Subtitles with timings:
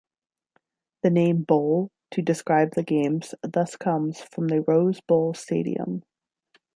[1.03, 6.01] The name "bowl" to describe the games thus comes from the Rose Bowl stadium.